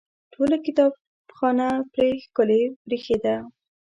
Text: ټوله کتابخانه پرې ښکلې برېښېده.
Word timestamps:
ټوله 0.33 0.57
کتابخانه 0.65 1.67
پرې 1.93 2.09
ښکلې 2.23 2.61
برېښېده. 2.85 3.35